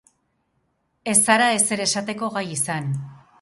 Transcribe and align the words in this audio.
Ez 1.13 1.15
zara 1.33 1.51
ezer 1.59 1.85
esateko 1.85 2.31
gai 2.39 2.45
izan. 2.57 2.89